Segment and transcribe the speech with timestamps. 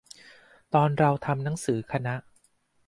[0.73, 2.15] ตอนเราทำหนังสือคณะ